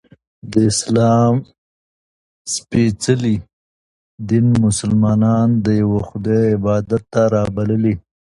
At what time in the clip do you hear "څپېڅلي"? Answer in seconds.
2.51-3.35